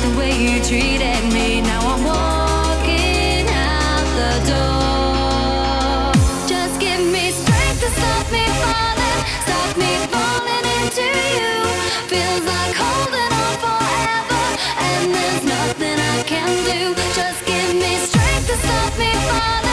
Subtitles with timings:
[0.00, 1.60] the way you treated me.
[1.60, 6.12] Now I'm walking out the door.
[6.46, 11.54] Just give me strength to stop me falling, stop me falling into you.
[12.12, 14.44] Feels like holding on forever,
[14.88, 16.94] and there's nothing I can do.
[17.14, 19.67] Just give me strength to stop me falling.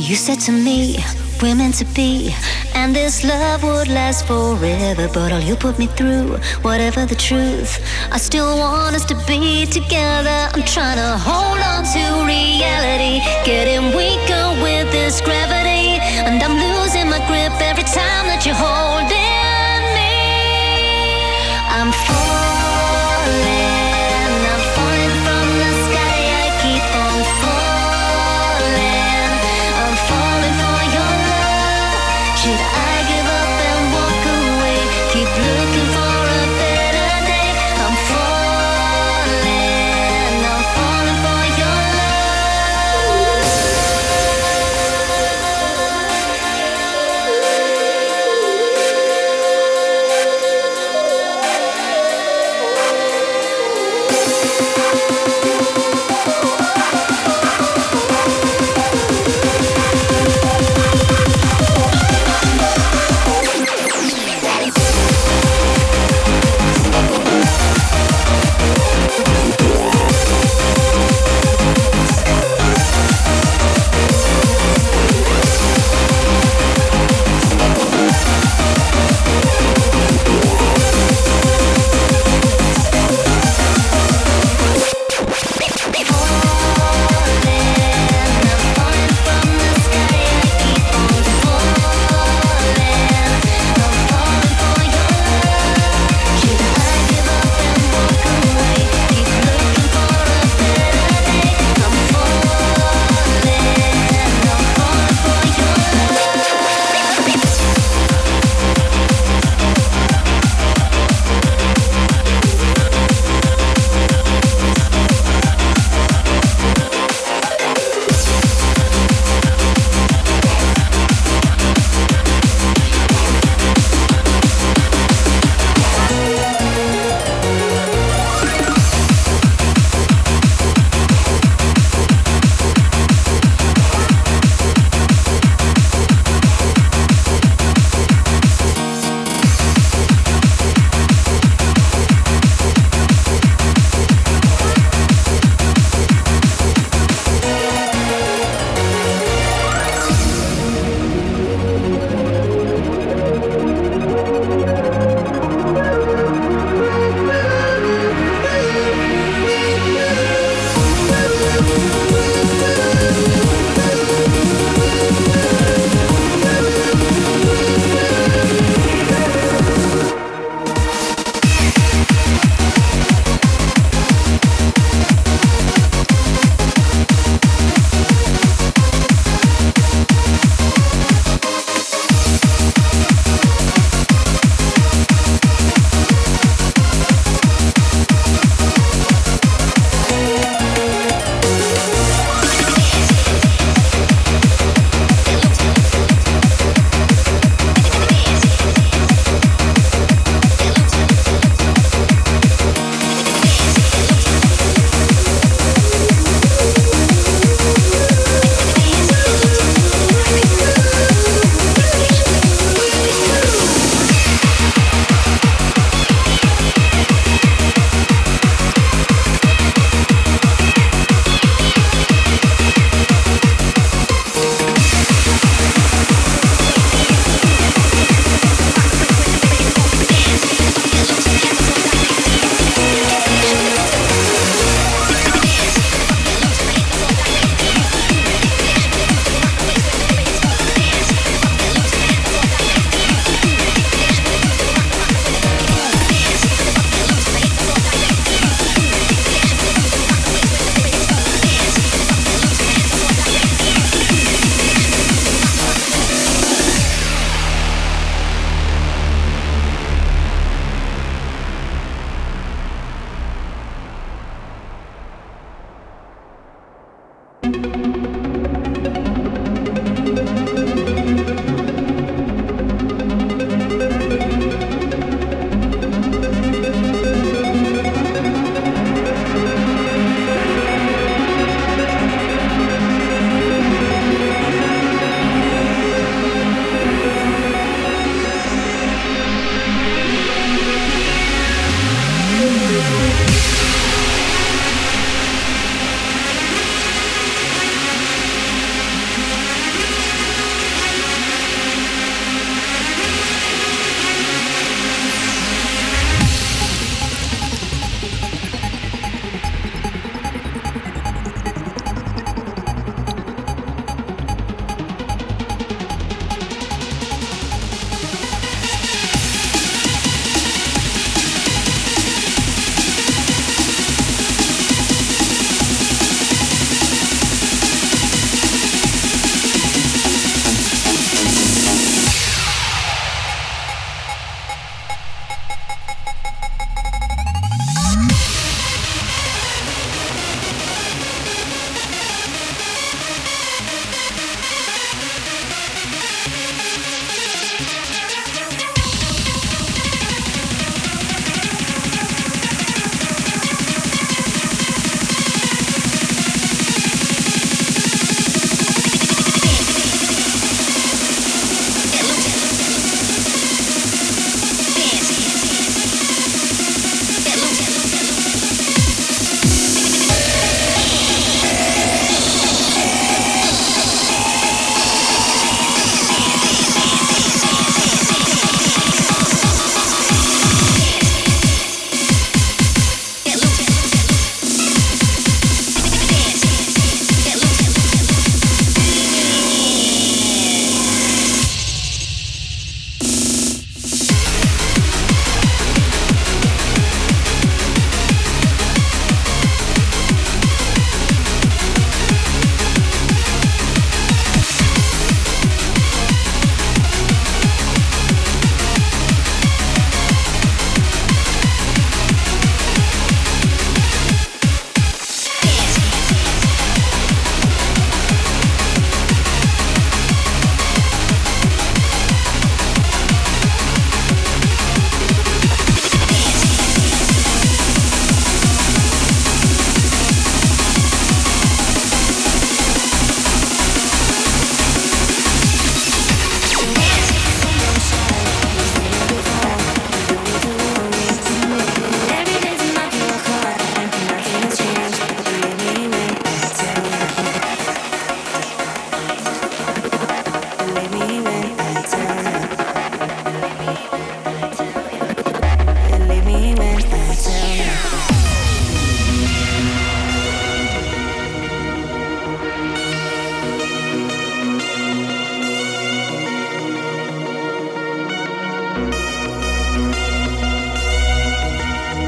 [0.00, 0.96] You said to me,
[1.42, 2.34] we're meant to be,
[2.74, 5.08] and this love would last forever.
[5.12, 7.78] But all you put me through, whatever the truth,
[8.10, 10.48] I still want us to be together.
[10.54, 17.10] I'm trying to hold on to reality, getting weaker with this gravity, and I'm losing
[17.10, 20.12] my grip every time that you hold holding me.
[21.68, 22.29] I'm falling.